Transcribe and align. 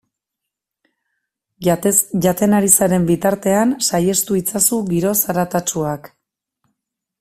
Jaten 2.27 2.57
ari 2.61 2.73
zaren 2.79 3.07
bitartean 3.11 3.77
saihestu 3.91 4.41
itzazu 4.43 4.83
giro 4.93 5.17
zaratatsuak. 5.25 6.15